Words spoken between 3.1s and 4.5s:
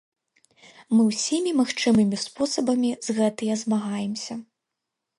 гэтыя змагаемся.